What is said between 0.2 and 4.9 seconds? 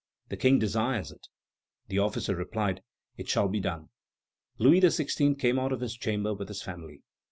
The King desires it." The officer replied: "It shall be done." Louis